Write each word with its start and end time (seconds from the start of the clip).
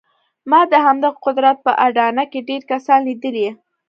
ما 0.49 0.61
د 0.71 0.73
همدغه 0.85 1.19
قدرت 1.25 1.57
په 1.65 1.71
اډانه 1.85 2.23
کې 2.31 2.39
ډېر 2.49 2.61
کسان 2.71 2.99
ليدلي. 3.07 3.49